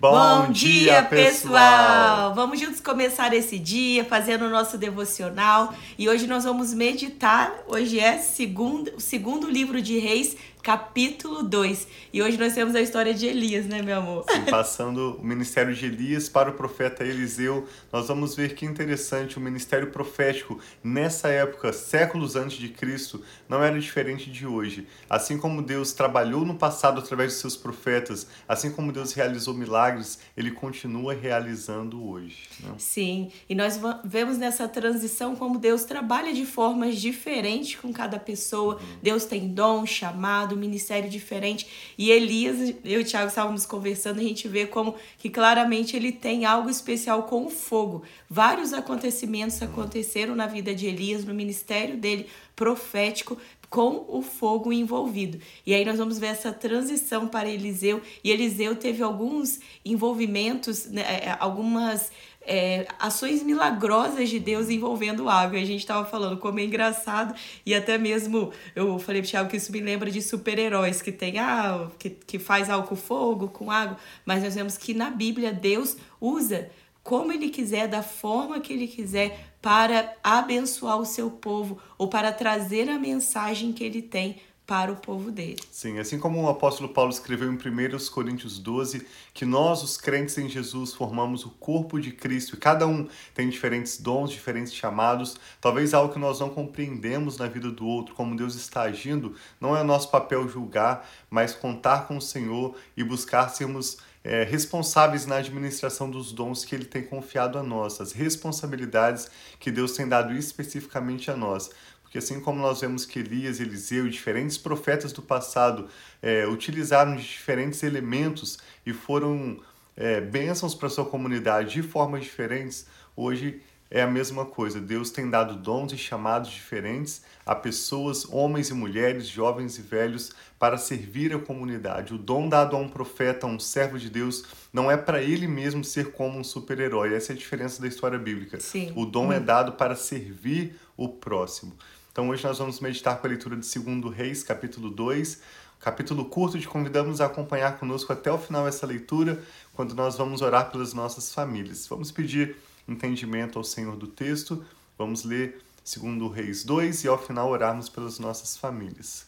Bom, 0.00 0.52
dia, 0.52 1.02
pessoal! 1.02 2.32
Vamos 2.32 2.60
juntos 2.60 2.80
começar 2.80 3.34
esse 3.34 3.58
dia 3.58 4.04
fazendo 4.04 4.44
o 4.44 4.48
nosso 4.48 4.78
devocional 4.78 5.74
e 5.98 6.08
hoje 6.08 6.28
nós 6.28 6.44
vamos 6.44 6.72
meditar. 6.72 7.52
Hoje 7.66 7.98
é 7.98 8.16
segundo, 8.18 8.92
o 8.96 9.00
segundo 9.00 9.50
livro 9.50 9.82
de 9.82 9.98
Reis, 9.98 10.36
capítulo 10.62 11.42
2. 11.42 11.88
E 12.12 12.22
hoje 12.22 12.38
nós 12.38 12.54
temos 12.54 12.74
a 12.74 12.80
história 12.80 13.14
de 13.14 13.26
Elias, 13.26 13.66
né, 13.66 13.82
meu 13.82 13.98
amor? 13.98 14.24
Sim, 14.30 14.44
passando 14.50 15.16
o 15.18 15.24
ministério 15.24 15.74
de 15.74 15.86
Elias 15.86 16.28
para 16.28 16.50
o 16.50 16.54
profeta 16.54 17.04
Eliseu, 17.04 17.66
nós 17.92 18.08
vamos 18.08 18.34
ver 18.34 18.54
que 18.54 18.66
interessante 18.66 19.38
o 19.38 19.40
ministério 19.40 19.90
profético 19.90 20.58
nessa 20.82 21.28
época, 21.28 21.72
séculos 21.72 22.36
antes 22.36 22.58
de 22.58 22.68
Cristo, 22.68 23.22
não 23.48 23.62
era 23.62 23.78
diferente 23.78 24.30
de 24.30 24.46
hoje. 24.46 24.86
Assim 25.08 25.38
como 25.38 25.62
Deus 25.62 25.92
trabalhou 25.92 26.44
no 26.44 26.54
passado 26.54 27.00
através 27.00 27.32
de 27.32 27.38
seus 27.38 27.56
profetas, 27.56 28.26
assim 28.46 28.70
como 28.70 28.92
Deus 28.92 29.12
realizou 29.12 29.54
milagres, 29.54 30.18
ele 30.36 30.50
continua 30.50 31.14
realizando 31.14 32.06
hoje. 32.06 32.48
Né? 32.60 32.74
Sim, 32.78 33.30
e 33.48 33.54
nós 33.54 33.80
vemos 34.04 34.38
nessa 34.38 34.68
transição 34.68 35.34
como 35.34 35.58
Deus 35.58 35.84
trabalha 35.84 36.32
de 36.32 36.44
formas 36.44 36.96
diferentes 36.96 37.78
com 37.80 37.92
cada 37.92 38.18
pessoa. 38.18 38.74
Uhum. 38.74 38.98
Deus 39.02 39.24
tem 39.24 39.48
dom, 39.48 39.86
chamado, 39.86 40.56
ministério 40.58 41.08
diferente. 41.08 41.66
E 41.96 42.10
Elias, 42.10 42.74
eu 42.84 43.00
e 43.00 43.02
o 43.02 43.04
Thiago 43.04 43.28
estávamos 43.28 43.64
conversando, 43.64 44.20
a 44.20 44.22
gente 44.22 44.48
vê 44.48 44.66
como 44.66 44.94
que 45.18 45.30
claramente 45.30 45.96
ele 45.96 46.12
tem 46.12 46.44
algo 46.44 46.68
especial 46.68 47.22
com 47.24 47.46
o 47.46 47.50
fogo. 47.50 48.02
Vários 48.28 48.72
acontecimentos 48.72 49.62
aconteceram 49.62 50.34
na 50.34 50.46
vida 50.46 50.74
de 50.74 50.86
Elias, 50.86 51.24
no 51.24 51.34
ministério 51.34 51.96
dele 51.96 52.26
profético, 52.54 53.38
com 53.70 54.04
o 54.08 54.22
fogo 54.22 54.72
envolvido. 54.72 55.38
E 55.66 55.74
aí 55.74 55.84
nós 55.84 55.98
vamos 55.98 56.18
ver 56.18 56.28
essa 56.28 56.52
transição 56.52 57.28
para 57.28 57.48
Eliseu. 57.48 58.00
E 58.24 58.30
Eliseu 58.30 58.74
teve 58.76 59.02
alguns 59.02 59.60
envolvimentos, 59.84 60.86
né, 60.86 61.02
é, 61.02 61.36
algumas 61.38 62.10
é, 62.48 62.86
ações 62.98 63.42
milagrosas 63.42 64.30
de 64.30 64.38
Deus 64.38 64.70
envolvendo 64.70 65.28
água. 65.28 65.58
A 65.58 65.64
gente 65.64 65.80
estava 65.80 66.04
falando 66.06 66.38
como 66.38 66.58
é 66.58 66.64
engraçado, 66.64 67.34
e 67.64 67.74
até 67.74 67.98
mesmo 67.98 68.50
eu 68.74 68.98
falei 68.98 69.20
para 69.20 69.30
Tiago 69.30 69.50
que 69.50 69.58
isso 69.58 69.70
me 69.70 69.80
lembra 69.80 70.10
de 70.10 70.22
super-heróis 70.22 71.02
que 71.02 71.12
tem 71.12 71.38
ah, 71.38 71.90
que, 71.98 72.08
que 72.08 72.38
faz 72.38 72.70
álcool 72.70 72.96
fogo 72.96 73.48
com 73.48 73.70
água, 73.70 73.98
mas 74.24 74.42
nós 74.42 74.54
vemos 74.54 74.78
que 74.78 74.94
na 74.94 75.10
Bíblia 75.10 75.52
Deus 75.52 75.96
usa 76.18 76.70
como 77.02 77.32
ele 77.32 77.48
quiser, 77.48 77.88
da 77.88 78.02
forma 78.02 78.60
que 78.60 78.70
ele 78.70 78.86
quiser, 78.86 79.47
para 79.60 80.14
abençoar 80.22 80.98
o 80.98 81.04
seu 81.04 81.30
povo 81.30 81.78
ou 81.96 82.08
para 82.08 82.32
trazer 82.32 82.88
a 82.88 82.98
mensagem 82.98 83.72
que 83.72 83.84
ele 83.84 84.02
tem 84.02 84.40
para 84.68 84.92
o 84.92 84.96
povo 84.96 85.30
dele. 85.30 85.58
Sim, 85.72 85.98
assim 85.98 86.18
como 86.18 86.42
o 86.42 86.48
apóstolo 86.50 86.90
Paulo 86.90 87.10
escreveu 87.10 87.50
em 87.50 87.56
1 87.56 88.10
Coríntios 88.12 88.58
12, 88.58 89.06
que 89.32 89.46
nós, 89.46 89.82
os 89.82 89.96
crentes 89.96 90.36
em 90.36 90.46
Jesus, 90.46 90.92
formamos 90.92 91.46
o 91.46 91.50
corpo 91.52 91.98
de 91.98 92.12
Cristo 92.12 92.54
e 92.54 92.58
cada 92.58 92.86
um 92.86 93.08
tem 93.34 93.48
diferentes 93.48 93.98
dons, 93.98 94.30
diferentes 94.30 94.74
chamados, 94.74 95.38
talvez 95.58 95.94
algo 95.94 96.12
que 96.12 96.18
nós 96.18 96.38
não 96.38 96.50
compreendemos 96.50 97.38
na 97.38 97.46
vida 97.46 97.70
do 97.70 97.86
outro, 97.86 98.14
como 98.14 98.36
Deus 98.36 98.56
está 98.56 98.82
agindo, 98.82 99.34
não 99.58 99.74
é 99.74 99.82
nosso 99.82 100.10
papel 100.10 100.46
julgar, 100.46 101.08
mas 101.30 101.54
contar 101.54 102.06
com 102.06 102.18
o 102.18 102.22
Senhor 102.22 102.76
e 102.94 103.02
buscar 103.02 103.48
sermos 103.48 103.96
é, 104.24 104.42
responsáveis 104.42 105.26
na 105.26 105.36
administração 105.36 106.10
dos 106.10 106.32
dons 106.32 106.64
que 106.64 106.74
Ele 106.74 106.84
tem 106.84 107.02
confiado 107.02 107.58
a 107.58 107.62
nós, 107.62 108.00
as 108.00 108.12
responsabilidades 108.12 109.30
que 109.58 109.70
Deus 109.70 109.92
tem 109.92 110.08
dado 110.08 110.32
especificamente 110.34 111.30
a 111.30 111.36
nós. 111.36 111.70
Porque 112.02 112.18
assim 112.18 112.40
como 112.40 112.60
nós 112.60 112.80
vemos 112.80 113.04
que 113.04 113.18
Elias, 113.18 113.60
Eliseu 113.60 114.06
e 114.06 114.10
diferentes 114.10 114.56
profetas 114.56 115.12
do 115.12 115.20
passado 115.20 115.88
é, 116.22 116.46
utilizaram 116.46 117.14
diferentes 117.16 117.82
elementos 117.82 118.58
e 118.86 118.94
foram 118.94 119.60
é, 119.94 120.20
bênçãos 120.20 120.74
para 120.74 120.88
sua 120.88 121.04
comunidade 121.04 121.74
de 121.74 121.82
formas 121.82 122.22
diferentes, 122.22 122.86
hoje 123.14 123.60
é 123.90 124.02
a 124.02 124.06
mesma 124.06 124.44
coisa. 124.44 124.80
Deus 124.80 125.10
tem 125.10 125.28
dado 125.28 125.54
dons 125.54 125.92
e 125.92 125.98
chamados 125.98 126.50
diferentes 126.50 127.22
a 127.44 127.54
pessoas, 127.54 128.26
homens 128.30 128.68
e 128.68 128.74
mulheres, 128.74 129.26
jovens 129.26 129.78
e 129.78 129.82
velhos, 129.82 130.32
para 130.58 130.76
servir 130.76 131.34
a 131.34 131.38
comunidade. 131.38 132.12
O 132.12 132.18
dom 132.18 132.48
dado 132.48 132.76
a 132.76 132.78
um 132.78 132.88
profeta, 132.88 133.46
a 133.46 133.48
um 133.48 133.58
servo 133.58 133.98
de 133.98 134.10
Deus, 134.10 134.44
não 134.72 134.90
é 134.90 134.96
para 134.96 135.22
ele 135.22 135.46
mesmo 135.46 135.82
ser 135.82 136.12
como 136.12 136.38
um 136.38 136.44
super-herói. 136.44 137.14
Essa 137.14 137.32
é 137.32 137.34
a 137.34 137.38
diferença 137.38 137.80
da 137.80 137.88
história 137.88 138.18
bíblica. 138.18 138.60
Sim. 138.60 138.92
O 138.94 139.06
dom 139.06 139.28
hum. 139.28 139.32
é 139.32 139.40
dado 139.40 139.72
para 139.72 139.96
servir 139.96 140.78
o 140.96 141.08
próximo. 141.08 141.74
Então 142.12 142.28
hoje 142.28 142.44
nós 142.44 142.58
vamos 142.58 142.80
meditar 142.80 143.18
com 143.18 143.26
a 143.26 143.30
leitura 143.30 143.56
de 143.56 143.78
2 143.78 144.14
Reis, 144.14 144.42
capítulo 144.42 144.90
2. 144.90 145.40
Capítulo 145.80 146.24
curto, 146.24 146.58
te 146.58 146.66
convidamos 146.66 147.20
a 147.20 147.26
acompanhar 147.26 147.78
conosco 147.78 148.12
até 148.12 148.32
o 148.32 148.36
final 148.36 148.66
essa 148.66 148.84
leitura, 148.84 149.40
quando 149.72 149.94
nós 149.94 150.18
vamos 150.18 150.42
orar 150.42 150.72
pelas 150.72 150.92
nossas 150.92 151.32
famílias. 151.32 151.86
Vamos 151.86 152.10
pedir 152.10 152.56
entendimento 152.88 153.58
ao 153.58 153.64
Senhor 153.64 153.96
do 153.96 154.06
texto, 154.06 154.64
vamos 154.96 155.24
ler 155.24 155.62
2 155.84 156.32
Reis 156.32 156.64
2 156.64 157.04
e 157.04 157.08
ao 157.08 157.18
final 157.18 157.50
orarmos 157.50 157.88
pelas 157.88 158.18
nossas 158.18 158.56
famílias. 158.56 159.26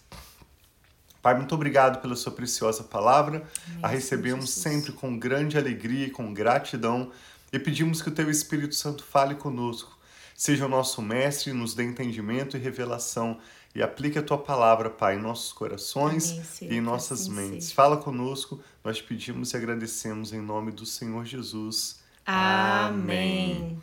Pai, 1.23 1.37
muito 1.37 1.55
obrigado 1.55 2.01
pela 2.01 2.17
sua 2.17 2.33
preciosa 2.33 2.83
palavra. 2.83 3.47
Amém, 3.67 3.79
a 3.83 3.89
recebemos 3.89 4.51
sempre 4.51 4.93
com 4.93 5.19
grande 5.19 5.59
alegria 5.59 6.07
e 6.07 6.11
com 6.11 6.33
gratidão 6.33 7.13
e 7.53 7.59
pedimos 7.59 8.01
que 8.01 8.09
o 8.09 8.13
teu 8.13 8.31
Espírito 8.31 8.75
Santo 8.75 9.05
fale 9.05 9.35
conosco 9.35 10.01
Seja 10.41 10.65
o 10.65 10.71
nosso 10.71 11.03
mestre, 11.03 11.53
nos 11.53 11.75
dê 11.75 11.85
entendimento 11.85 12.57
e 12.57 12.61
revelação 12.61 13.39
e 13.75 13.83
aplique 13.83 14.19
a 14.19 14.23
tua 14.23 14.39
palavra, 14.39 14.89
Pai, 14.89 15.17
em 15.17 15.21
nossos 15.21 15.53
corações 15.53 16.31
Amém, 16.31 16.47
e 16.63 16.77
em 16.77 16.81
nossas 16.81 17.21
assim 17.21 17.33
mentes. 17.33 17.65
Seja. 17.65 17.75
Fala 17.75 17.99
conosco, 17.99 18.59
nós 18.83 19.03
pedimos 19.03 19.53
e 19.53 19.57
agradecemos 19.59 20.33
em 20.33 20.41
nome 20.41 20.73
do 20.73 20.87
Senhor 20.87 21.27
Jesus. 21.27 22.00
Amém. 22.33 23.79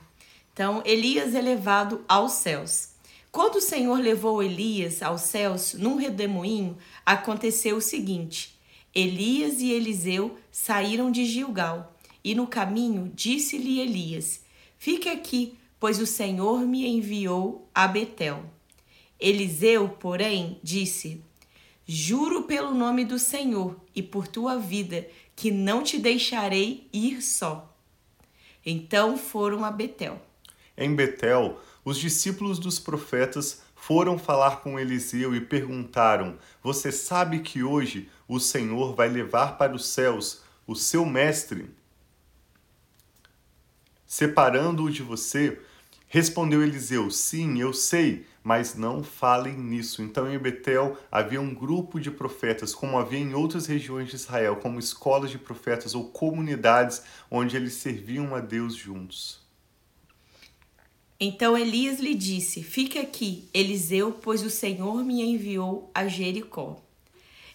Então, 0.53 0.81
Elias 0.85 1.35
é 1.35 1.41
levado 1.41 2.03
aos 2.07 2.33
céus. 2.33 2.89
Quando 3.31 3.55
o 3.55 3.61
Senhor 3.61 3.99
levou 3.99 4.41
Elias 4.41 5.01
aos 5.01 5.21
céus 5.21 5.73
num 5.73 5.97
redemoinho, 5.97 6.77
aconteceu 7.05 7.77
o 7.77 7.81
seguinte: 7.81 8.57
Elias 8.93 9.59
e 9.59 9.71
Eliseu 9.71 10.37
saíram 10.51 11.11
de 11.11 11.25
Gilgal, 11.25 11.95
e 12.23 12.33
no 12.33 12.47
caminho 12.47 13.11
disse-lhe 13.13 13.79
Elias: 13.79 14.41
Fique 14.77 15.09
aqui 15.09 15.57
pois 15.79 15.99
o 15.99 16.05
Senhor 16.05 16.61
me 16.61 16.87
enviou 16.87 17.69
a 17.73 17.87
Betel. 17.87 18.43
Eliseu, 19.19 19.89
porém, 19.89 20.59
disse: 20.63 21.21
Juro 21.85 22.43
pelo 22.43 22.73
nome 22.73 23.05
do 23.05 23.19
Senhor 23.19 23.79
e 23.95 24.01
por 24.01 24.27
tua 24.27 24.57
vida 24.57 25.07
que 25.35 25.51
não 25.51 25.83
te 25.83 25.97
deixarei 25.97 26.87
ir 26.91 27.21
só. 27.21 27.76
Então 28.69 29.17
foram 29.17 29.63
a 29.63 29.71
Betel. 29.71 30.21
Em 30.77 30.93
Betel, 30.93 31.57
os 31.85 31.97
discípulos 31.97 32.59
dos 32.59 32.77
profetas 32.77 33.61
foram 33.73 34.19
falar 34.19 34.57
com 34.57 34.77
Eliseu 34.77 35.33
e 35.33 35.39
perguntaram: 35.39 36.37
Você 36.61 36.91
sabe 36.91 37.39
que 37.39 37.63
hoje 37.63 38.09
o 38.27 38.41
Senhor 38.41 38.93
vai 38.93 39.07
levar 39.07 39.57
para 39.57 39.73
os 39.73 39.85
céus 39.85 40.43
o 40.67 40.75
seu 40.75 41.05
mestre? 41.05 41.69
Separando-o 44.05 44.91
de 44.91 45.01
você, 45.01 45.57
Respondeu 46.09 46.63
Eliseu: 46.63 47.11
Sim, 47.11 47.59
eu 47.59 47.73
sei, 47.73 48.25
mas 48.47 48.75
não 48.75 49.03
falem 49.03 49.57
nisso. 49.57 50.01
Então 50.01 50.33
em 50.33 50.39
Betel 50.39 50.97
havia 51.11 51.41
um 51.41 51.53
grupo 51.53 51.99
de 51.99 52.09
profetas, 52.09 52.73
como 52.73 52.97
havia 52.97 53.19
em 53.19 53.33
outras 53.33 53.65
regiões 53.65 54.07
de 54.07 54.15
Israel, 54.15 54.55
como 54.55 54.79
escolas 54.79 55.29
de 55.29 55.37
profetas 55.37 55.93
ou 55.93 56.05
comunidades 56.05 57.03
onde 57.29 57.57
eles 57.57 57.73
serviam 57.73 58.33
a 58.33 58.39
Deus 58.39 58.73
juntos. 58.73 59.41
Então 61.19 61.57
Elias 61.57 61.99
lhe 61.99 62.15
disse: 62.15 62.63
Fique 62.63 62.97
aqui, 62.97 63.49
Eliseu, 63.53 64.13
pois 64.13 64.41
o 64.43 64.49
Senhor 64.49 65.03
me 65.03 65.21
enviou 65.21 65.91
a 65.93 66.07
Jericó. 66.07 66.81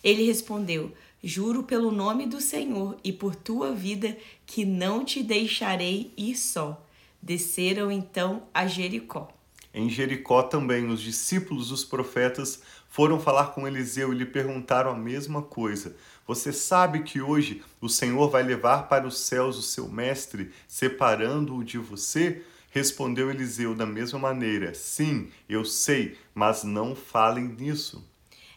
Ele 0.04 0.26
respondeu: 0.26 0.92
Juro 1.24 1.62
pelo 1.62 1.90
nome 1.90 2.26
do 2.26 2.38
Senhor 2.38 2.98
e 3.02 3.14
por 3.14 3.34
tua 3.34 3.72
vida 3.72 4.14
que 4.44 4.66
não 4.66 5.06
te 5.06 5.22
deixarei 5.22 6.12
ir 6.18 6.36
só. 6.36 6.86
Desceram 7.22 7.90
então 7.90 8.42
a 8.52 8.66
Jericó. 8.66 9.32
Em 9.74 9.88
Jericó 9.88 10.42
também 10.42 10.86
os 10.88 11.00
discípulos 11.00 11.68
dos 11.68 11.84
profetas 11.84 12.62
foram 12.88 13.18
falar 13.18 13.52
com 13.52 13.66
Eliseu 13.66 14.12
e 14.12 14.16
lhe 14.16 14.26
perguntaram 14.26 14.90
a 14.90 14.96
mesma 14.96 15.40
coisa. 15.40 15.96
Você 16.26 16.52
sabe 16.52 17.02
que 17.02 17.22
hoje 17.22 17.62
o 17.80 17.88
Senhor 17.88 18.28
vai 18.28 18.42
levar 18.42 18.88
para 18.88 19.06
os 19.06 19.18
céus 19.18 19.56
o 19.56 19.62
seu 19.62 19.88
mestre, 19.88 20.50
separando-o 20.68 21.64
de 21.64 21.78
você? 21.78 22.42
Respondeu 22.70 23.30
Eliseu 23.30 23.74
da 23.74 23.86
mesma 23.86 24.18
maneira: 24.18 24.74
Sim, 24.74 25.30
eu 25.48 25.64
sei, 25.64 26.16
mas 26.34 26.64
não 26.64 26.94
falem 26.94 27.44
nisso. 27.44 28.06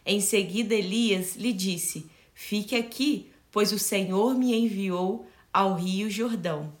Em 0.04 0.20
seguida, 0.20 0.74
Elias 0.74 1.34
lhe 1.34 1.52
disse: 1.52 2.10
Fique 2.34 2.76
aqui, 2.76 3.30
pois 3.50 3.72
o 3.72 3.78
Senhor 3.78 4.34
me 4.34 4.54
enviou 4.54 5.26
ao 5.52 5.74
rio 5.74 6.10
Jordão. 6.10 6.72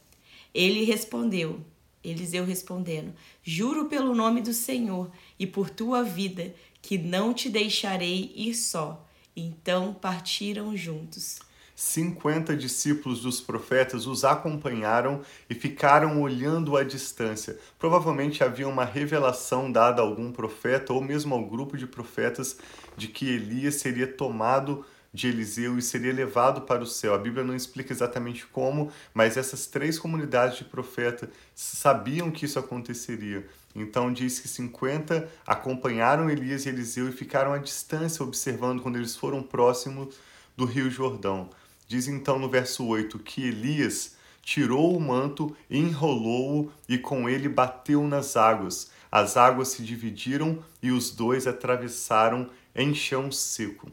Ele 0.54 0.84
respondeu: 0.84 1.60
Eliseu 2.08 2.44
respondendo: 2.44 3.12
Juro 3.42 3.86
pelo 3.86 4.14
nome 4.14 4.40
do 4.40 4.52
Senhor 4.52 5.10
e 5.38 5.46
por 5.46 5.70
tua 5.70 6.02
vida 6.02 6.54
que 6.80 6.96
não 6.96 7.34
te 7.34 7.48
deixarei 7.48 8.32
ir 8.34 8.54
só. 8.54 9.04
Então 9.36 9.92
partiram 9.92 10.76
juntos. 10.76 11.40
50 11.76 12.56
discípulos 12.56 13.20
dos 13.20 13.38
profetas 13.38 14.06
os 14.06 14.24
acompanharam 14.24 15.20
e 15.48 15.54
ficaram 15.54 16.22
olhando 16.22 16.74
à 16.74 16.82
distância. 16.82 17.58
Provavelmente 17.78 18.42
havia 18.42 18.66
uma 18.66 18.84
revelação 18.84 19.70
dada 19.70 20.00
a 20.00 20.04
algum 20.04 20.32
profeta 20.32 20.94
ou 20.94 21.02
mesmo 21.02 21.34
ao 21.34 21.44
grupo 21.44 21.76
de 21.76 21.86
profetas 21.86 22.56
de 22.96 23.08
que 23.08 23.28
Elias 23.28 23.74
seria 23.74 24.06
tomado 24.06 24.86
de 25.16 25.28
Eliseu 25.28 25.78
e 25.78 25.82
seria 25.82 26.12
levado 26.12 26.60
para 26.60 26.82
o 26.82 26.86
céu. 26.86 27.14
A 27.14 27.18
Bíblia 27.18 27.42
não 27.42 27.56
explica 27.56 27.90
exatamente 27.90 28.46
como, 28.46 28.92
mas 29.14 29.38
essas 29.38 29.66
três 29.66 29.98
comunidades 29.98 30.58
de 30.58 30.64
profeta 30.64 31.30
sabiam 31.54 32.30
que 32.30 32.44
isso 32.44 32.58
aconteceria. 32.58 33.48
Então 33.74 34.12
diz 34.12 34.38
que 34.38 34.46
50 34.46 35.26
acompanharam 35.46 36.28
Elias 36.28 36.66
e 36.66 36.68
Eliseu 36.68 37.08
e 37.08 37.12
ficaram 37.12 37.54
à 37.54 37.58
distância 37.58 38.22
observando 38.22 38.82
quando 38.82 38.96
eles 38.96 39.16
foram 39.16 39.42
próximos 39.42 40.14
do 40.54 40.66
Rio 40.66 40.90
Jordão. 40.90 41.48
Diz 41.88 42.08
então 42.08 42.38
no 42.38 42.50
verso 42.50 42.84
8 42.84 43.18
que 43.20 43.48
Elias 43.48 44.16
tirou 44.42 44.94
o 44.94 45.00
manto, 45.00 45.56
enrolou-o 45.70 46.70
e 46.86 46.98
com 46.98 47.26
ele 47.26 47.48
bateu 47.48 48.06
nas 48.06 48.36
águas. 48.36 48.90
As 49.10 49.38
águas 49.38 49.68
se 49.68 49.82
dividiram 49.82 50.62
e 50.82 50.90
os 50.90 51.10
dois 51.10 51.46
atravessaram 51.46 52.50
em 52.74 52.94
chão 52.94 53.32
seco. 53.32 53.90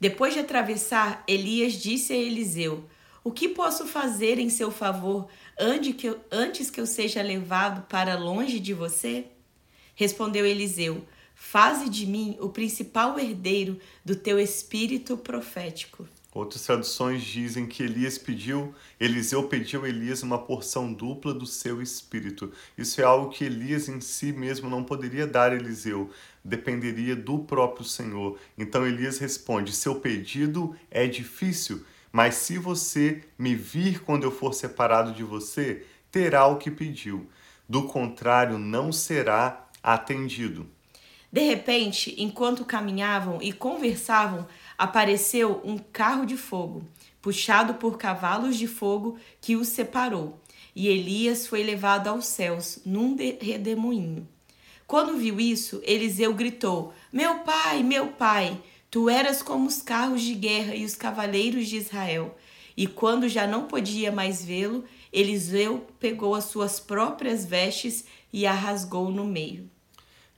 Depois 0.00 0.32
de 0.32 0.40
atravessar, 0.40 1.22
Elias 1.28 1.74
disse 1.74 2.14
a 2.14 2.16
Eliseu: 2.16 2.88
O 3.22 3.30
que 3.30 3.50
posso 3.50 3.86
fazer 3.86 4.38
em 4.38 4.48
seu 4.48 4.70
favor 4.70 5.28
antes 5.58 6.70
que 6.70 6.80
eu 6.80 6.86
seja 6.86 7.20
levado 7.20 7.86
para 7.86 8.18
longe 8.18 8.58
de 8.58 8.72
você? 8.72 9.26
Respondeu 9.94 10.46
Eliseu: 10.46 11.04
Faze 11.34 11.90
de 11.90 12.06
mim 12.06 12.38
o 12.40 12.48
principal 12.48 13.18
herdeiro 13.18 13.78
do 14.02 14.16
teu 14.16 14.40
espírito 14.40 15.18
profético. 15.18 16.08
Outras 16.32 16.62
traduções 16.62 17.24
dizem 17.24 17.66
que 17.66 17.82
Elias 17.82 18.16
pediu, 18.16 18.72
Eliseu 19.00 19.48
pediu 19.48 19.84
a 19.84 19.88
Elias 19.88 20.22
uma 20.22 20.38
porção 20.38 20.92
dupla 20.92 21.34
do 21.34 21.44
seu 21.44 21.82
espírito. 21.82 22.52
Isso 22.78 23.00
é 23.00 23.04
algo 23.04 23.30
que 23.30 23.44
Elias 23.44 23.88
em 23.88 24.00
si 24.00 24.32
mesmo 24.32 24.70
não 24.70 24.84
poderia 24.84 25.26
dar 25.26 25.50
a 25.50 25.56
Eliseu, 25.56 26.08
dependeria 26.44 27.16
do 27.16 27.40
próprio 27.40 27.84
Senhor. 27.84 28.38
Então 28.56 28.86
Elias 28.86 29.18
responde: 29.18 29.72
Seu 29.72 29.96
pedido 29.96 30.76
é 30.88 31.04
difícil, 31.08 31.84
mas 32.12 32.36
se 32.36 32.58
você 32.58 33.24
me 33.36 33.56
vir 33.56 34.00
quando 34.00 34.22
eu 34.22 34.30
for 34.30 34.54
separado 34.54 35.12
de 35.12 35.24
você, 35.24 35.84
terá 36.12 36.46
o 36.46 36.58
que 36.58 36.70
pediu. 36.70 37.28
Do 37.68 37.88
contrário, 37.88 38.56
não 38.56 38.92
será 38.92 39.68
atendido. 39.82 40.64
De 41.32 41.42
repente, 41.42 42.12
enquanto 42.18 42.64
caminhavam 42.64 43.40
e 43.40 43.52
conversavam, 43.52 44.48
apareceu 44.80 45.60
um 45.62 45.76
carro 45.76 46.24
de 46.24 46.38
fogo, 46.38 46.82
puxado 47.20 47.74
por 47.74 47.98
cavalos 47.98 48.56
de 48.56 48.66
fogo, 48.66 49.18
que 49.38 49.54
os 49.54 49.68
separou. 49.68 50.40
E 50.74 50.88
Elias 50.88 51.46
foi 51.46 51.62
levado 51.62 52.08
aos 52.08 52.24
céus 52.24 52.78
num 52.86 53.14
redemoinho. 53.14 54.26
Quando 54.86 55.18
viu 55.18 55.38
isso, 55.38 55.82
Eliseu 55.84 56.32
gritou: 56.32 56.94
Meu 57.12 57.40
pai, 57.40 57.82
meu 57.82 58.06
pai, 58.08 58.58
tu 58.90 59.10
eras 59.10 59.42
como 59.42 59.66
os 59.66 59.82
carros 59.82 60.22
de 60.22 60.32
guerra 60.32 60.74
e 60.74 60.86
os 60.86 60.94
cavaleiros 60.94 61.68
de 61.68 61.76
Israel. 61.76 62.34
E 62.74 62.86
quando 62.86 63.28
já 63.28 63.46
não 63.46 63.66
podia 63.66 64.10
mais 64.10 64.42
vê-lo, 64.42 64.84
Eliseu 65.12 65.86
pegou 65.98 66.34
as 66.34 66.44
suas 66.44 66.80
próprias 66.80 67.44
vestes 67.44 68.06
e 68.32 68.46
a 68.46 68.52
rasgou 68.54 69.10
no 69.10 69.26
meio. 69.26 69.68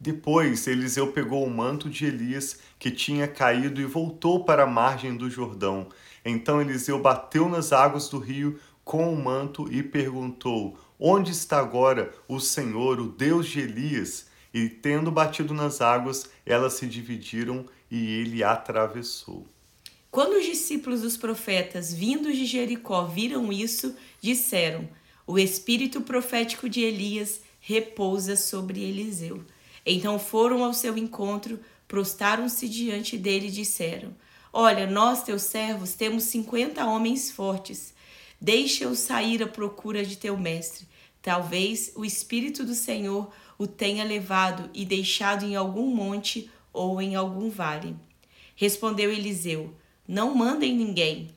Depois, 0.02 0.66
Eliseu 0.66 1.12
pegou 1.12 1.46
o 1.46 1.50
manto 1.50 1.88
de 1.88 2.06
Elias, 2.06 2.58
que 2.76 2.90
tinha 2.90 3.28
caído, 3.28 3.80
e 3.80 3.84
voltou 3.84 4.44
para 4.44 4.64
a 4.64 4.66
margem 4.66 5.16
do 5.16 5.30
Jordão. 5.30 5.86
Então 6.24 6.60
Eliseu 6.60 6.98
bateu 6.98 7.48
nas 7.48 7.72
águas 7.72 8.08
do 8.08 8.18
rio 8.18 8.58
com 8.84 9.14
o 9.14 9.16
manto 9.16 9.72
e 9.72 9.80
perguntou: 9.80 10.76
Onde 10.98 11.30
está 11.30 11.60
agora 11.60 12.12
o 12.26 12.40
Senhor, 12.40 12.98
o 12.98 13.06
Deus 13.10 13.46
de 13.46 13.60
Elias? 13.60 14.26
E 14.52 14.68
tendo 14.68 15.12
batido 15.12 15.54
nas 15.54 15.80
águas, 15.80 16.28
elas 16.44 16.72
se 16.72 16.88
dividiram 16.88 17.64
e 17.88 18.04
ele 18.22 18.42
atravessou. 18.42 19.46
Quando 20.10 20.36
os 20.36 20.44
discípulos 20.44 21.02
dos 21.02 21.16
profetas 21.16 21.94
vindos 21.94 22.36
de 22.36 22.44
Jericó 22.44 23.04
viram 23.04 23.52
isso, 23.52 23.94
disseram: 24.20 24.88
O 25.24 25.38
espírito 25.38 26.00
profético 26.00 26.68
de 26.68 26.80
Elias 26.80 27.40
repousa 27.60 28.34
sobre 28.34 28.82
Eliseu. 28.82 29.44
Então 29.84 30.18
foram 30.18 30.62
ao 30.62 30.72
seu 30.72 30.96
encontro, 30.96 31.58
prostaram-se 31.88 32.68
diante 32.68 33.18
dele 33.18 33.48
e 33.48 33.50
disseram: 33.50 34.14
Olha, 34.52 34.86
nós, 34.86 35.22
teus 35.22 35.42
servos, 35.42 35.94
temos 35.94 36.24
cinquenta 36.24 36.84
homens 36.84 37.30
fortes. 37.30 37.94
Deixa-os 38.40 38.98
sair 38.98 39.42
à 39.42 39.46
procura 39.46 40.04
de 40.04 40.16
teu 40.16 40.36
mestre. 40.36 40.86
Talvez 41.20 41.92
o 41.94 42.04
Espírito 42.04 42.64
do 42.64 42.74
Senhor 42.74 43.30
o 43.56 43.66
tenha 43.66 44.04
levado 44.04 44.68
e 44.74 44.84
deixado 44.84 45.44
em 45.44 45.54
algum 45.54 45.86
monte 45.86 46.50
ou 46.72 47.00
em 47.00 47.14
algum 47.14 47.48
vale. 47.48 47.94
Respondeu 48.56 49.10
Eliseu: 49.10 49.74
Não 50.06 50.34
mandem 50.34 50.76
ninguém. 50.76 51.30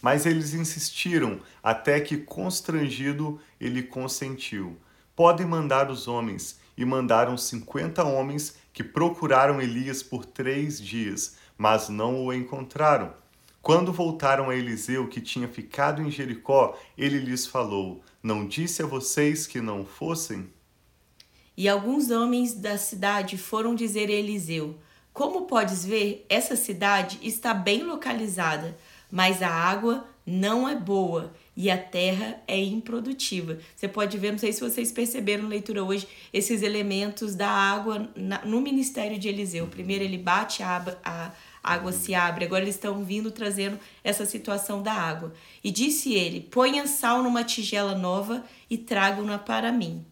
Mas 0.00 0.26
eles 0.26 0.54
insistiram, 0.54 1.40
até 1.62 1.98
que, 1.98 2.18
constrangido, 2.18 3.40
ele 3.60 3.82
consentiu. 3.82 4.76
Podem 5.16 5.46
mandar 5.46 5.90
os 5.90 6.06
homens 6.06 6.60
e 6.76 6.84
mandaram 6.84 7.36
cinquenta 7.36 8.04
homens 8.04 8.56
que 8.72 8.82
procuraram 8.82 9.60
Elias 9.60 10.02
por 10.02 10.24
três 10.24 10.80
dias, 10.80 11.36
mas 11.56 11.88
não 11.88 12.24
o 12.24 12.32
encontraram. 12.32 13.12
Quando 13.62 13.92
voltaram 13.92 14.50
a 14.50 14.54
Eliseu, 14.54 15.08
que 15.08 15.20
tinha 15.20 15.48
ficado 15.48 16.02
em 16.02 16.10
Jericó, 16.10 16.78
ele 16.98 17.18
lhes 17.18 17.46
falou: 17.46 18.02
Não 18.22 18.46
disse 18.46 18.82
a 18.82 18.86
vocês 18.86 19.46
que 19.46 19.60
não 19.60 19.86
fossem? 19.86 20.50
E 21.56 21.68
alguns 21.68 22.10
homens 22.10 22.52
da 22.52 22.76
cidade 22.76 23.38
foram 23.38 23.74
dizer 23.74 24.08
a 24.08 24.12
Eliseu: 24.12 24.76
Como 25.12 25.46
podes 25.46 25.84
ver, 25.84 26.26
essa 26.28 26.56
cidade 26.56 27.18
está 27.22 27.54
bem 27.54 27.84
localizada, 27.84 28.76
mas 29.10 29.40
a 29.40 29.48
água 29.48 30.06
não 30.26 30.68
é 30.68 30.74
boa 30.74 31.32
e 31.56 31.70
a 31.70 31.78
terra 31.78 32.42
é 32.48 32.60
improdutiva. 32.60 33.58
Você 33.74 33.86
pode 33.86 34.18
ver, 34.18 34.32
não 34.32 34.38
sei 34.38 34.52
se 34.52 34.60
vocês 34.60 34.90
perceberam 34.90 35.44
na 35.44 35.50
leitura 35.50 35.84
hoje, 35.84 36.06
esses 36.32 36.62
elementos 36.62 37.34
da 37.34 37.48
água 37.48 38.10
na, 38.16 38.44
no 38.44 38.60
ministério 38.60 39.18
de 39.18 39.28
Eliseu. 39.28 39.66
Primeiro 39.68 40.02
ele 40.02 40.18
bate, 40.18 40.62
a, 40.62 40.84
a, 41.04 41.32
água 41.62 41.92
se 41.92 42.14
abre. 42.14 42.44
Agora 42.44 42.62
eles 42.62 42.74
estão 42.74 43.04
vindo 43.04 43.30
trazendo 43.30 43.78
essa 44.02 44.26
situação 44.26 44.82
da 44.82 44.92
água. 44.92 45.32
E 45.62 45.70
disse 45.70 46.12
ele: 46.12 46.40
Ponha 46.40 46.86
sal 46.86 47.22
numa 47.22 47.44
tigela 47.44 47.94
nova 47.94 48.44
e 48.68 48.76
tragam-na 48.76 49.38
para 49.38 49.70
mim. 49.70 50.04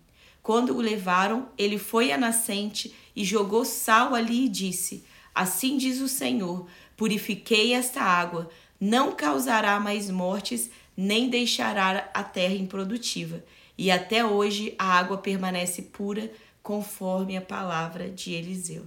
Quando 0.42 0.76
o 0.76 0.80
levaram, 0.80 1.49
ele 1.58 1.78
foi 1.78 2.11
à 2.12 2.18
nascente 2.18 2.94
e 3.14 3.25
jogou 3.25 3.64
sal 3.64 4.14
ali 4.14 4.46
e 4.46 4.49
disse: 4.49 5.04
Assim 5.34 5.76
diz 5.76 6.00
o 6.00 6.08
Senhor: 6.08 6.68
Purifiquei 6.96 7.75
esta 7.75 8.00
água, 8.00 8.49
não 8.80 9.12
causará 9.12 9.78
mais 9.78 10.11
mortes 10.11 10.70
nem 10.96 11.28
deixará 11.28 12.11
a 12.12 12.22
terra 12.22 12.54
improdutiva. 12.54 13.42
E 13.76 13.90
até 13.90 14.25
hoje 14.25 14.75
a 14.78 14.99
água 14.99 15.18
permanece 15.18 15.82
pura, 15.82 16.30
conforme 16.62 17.37
a 17.37 17.40
palavra 17.40 18.08
de 18.08 18.32
Eliseu. 18.32 18.84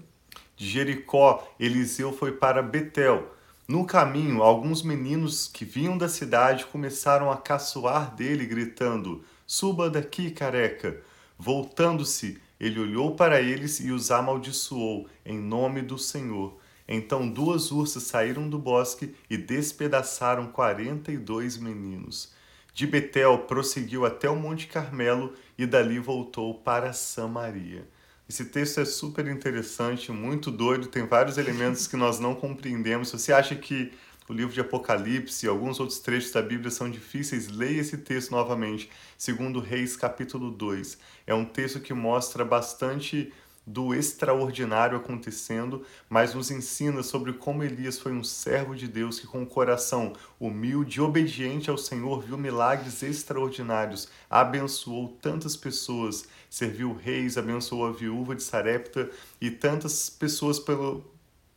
De 0.55 0.67
Jericó, 0.67 1.45
Eliseu 1.59 2.13
foi 2.13 2.31
para 2.31 2.61
Betel. 2.61 3.33
No 3.67 3.85
caminho, 3.85 4.43
alguns 4.43 4.83
meninos 4.83 5.47
que 5.47 5.65
vinham 5.65 5.97
da 5.97 6.07
cidade 6.07 6.65
começaram 6.67 7.31
a 7.31 7.37
caçoar 7.37 8.15
dele, 8.15 8.45
gritando: 8.45 9.23
Suba 9.45 9.89
daqui, 9.89 10.29
careca! 10.29 11.01
Voltando-se, 11.37 12.39
ele 12.59 12.79
olhou 12.79 13.15
para 13.15 13.41
eles 13.41 13.79
e 13.79 13.91
os 13.91 14.11
amaldiçoou, 14.11 15.07
em 15.25 15.37
nome 15.37 15.81
do 15.81 15.97
Senhor. 15.97 16.57
Então 16.87 17.27
duas 17.27 17.71
ursas 17.71 18.03
saíram 18.03 18.49
do 18.49 18.59
bosque 18.59 19.15
e 19.29 19.37
despedaçaram 19.37 20.47
quarenta 20.47 21.11
e 21.11 21.17
dois 21.17 21.57
meninos. 21.57 22.33
De 22.73 22.85
Betel 22.85 23.39
prosseguiu 23.39 24.05
até 24.05 24.29
o 24.29 24.35
Monte 24.35 24.67
Carmelo 24.67 25.33
e 25.57 25.65
dali 25.65 25.97
voltou 25.97 26.53
para 26.55 26.91
Samaria. 26.93 27.87
Esse 28.27 28.45
texto 28.45 28.79
é 28.79 28.85
super 28.85 29.27
interessante, 29.27 30.11
muito 30.11 30.51
doido, 30.51 30.87
tem 30.87 31.05
vários 31.05 31.37
elementos 31.37 31.87
que 31.87 31.95
nós 31.95 32.19
não 32.19 32.35
compreendemos. 32.35 33.09
Se 33.09 33.19
você 33.19 33.31
acha 33.31 33.55
que 33.55 33.93
o 34.27 34.33
livro 34.33 34.51
de 34.51 34.59
Apocalipse 34.59 35.45
e 35.45 35.49
alguns 35.49 35.79
outros 35.79 35.99
trechos 35.99 36.31
da 36.31 36.41
Bíblia 36.41 36.71
são 36.71 36.89
difíceis, 36.89 37.47
leia 37.47 37.81
esse 37.81 37.97
texto 37.99 38.31
novamente, 38.31 38.89
segundo 39.15 39.59
Reis 39.59 39.95
capítulo 39.95 40.49
2. 40.49 40.97
É 41.27 41.33
um 41.35 41.45
texto 41.45 41.79
que 41.79 41.93
mostra 41.93 42.43
bastante 42.43 43.31
do 43.65 43.95
extraordinário 43.95 44.97
acontecendo, 44.97 45.83
mas 46.07 46.33
nos 46.33 46.51
ensina 46.51 47.01
sobre 47.01 47.33
como 47.33 47.63
Elias 47.63 47.97
foi 47.97 48.13
um 48.13 48.23
servo 48.23 48.75
de 48.75 48.87
Deus 48.87 49.19
que, 49.19 49.25
com 49.25 49.41
o 49.41 49.47
coração 49.47 50.13
humilde 50.39 50.99
e 50.99 51.01
obediente 51.01 51.69
ao 51.69 51.77
Senhor, 51.77 52.21
viu 52.21 52.37
milagres 52.37 53.01
extraordinários, 53.01 54.07
abençoou 54.29 55.17
tantas 55.21 55.55
pessoas, 55.55 56.27
serviu 56.49 56.93
reis, 56.93 57.37
abençoou 57.37 57.87
a 57.87 57.91
viúva 57.91 58.35
de 58.35 58.43
Sarepta 58.43 59.09
e 59.41 59.49
tantas 59.49 60.09
pessoas 60.09 60.59
pelo, 60.59 61.03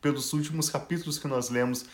pelos 0.01 0.33
últimos 0.33 0.69
capítulos 0.69 1.19
que 1.19 1.27
nós 1.27 1.49
lemos 1.49 1.85